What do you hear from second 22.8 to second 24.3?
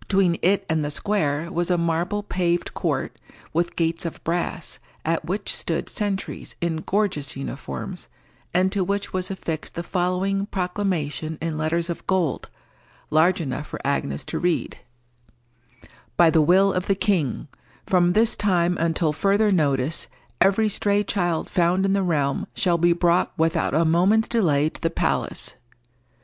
brought without a moment's